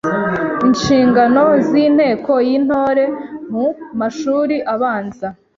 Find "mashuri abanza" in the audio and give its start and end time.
3.99-5.27